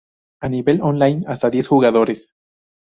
[0.41, 2.31] A nivel online hasta diez jugadores.